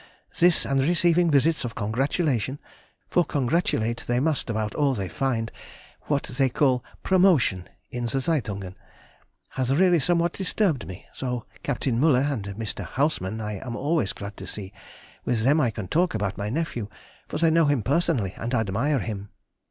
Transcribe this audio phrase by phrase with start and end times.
[0.39, 2.57] This, and receiving visits of congratulation
[3.07, 8.75] (for congratulate they must about all they find—what they call promotion—in the Zeitungen)
[9.49, 12.83] has really somewhat disturbed me, though Captain Müller and Mr.
[12.83, 14.73] Hausmann I am always glad to see;
[15.23, 16.87] with them I can talk about my nephew,
[17.27, 19.29] for they know him personally, and admire him.